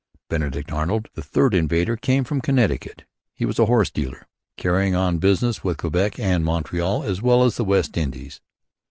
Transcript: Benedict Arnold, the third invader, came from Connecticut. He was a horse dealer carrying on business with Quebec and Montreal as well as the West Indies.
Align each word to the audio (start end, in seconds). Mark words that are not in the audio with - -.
Benedict 0.29 0.71
Arnold, 0.71 1.09
the 1.13 1.21
third 1.21 1.53
invader, 1.53 1.95
came 1.95 2.23
from 2.23 2.41
Connecticut. 2.41 3.03
He 3.35 3.45
was 3.45 3.59
a 3.59 3.67
horse 3.67 3.91
dealer 3.91 4.25
carrying 4.57 4.95
on 4.95 5.19
business 5.19 5.63
with 5.63 5.77
Quebec 5.77 6.19
and 6.19 6.43
Montreal 6.43 7.03
as 7.03 7.21
well 7.21 7.43
as 7.43 7.55
the 7.55 7.63
West 7.63 7.95
Indies. 7.95 8.41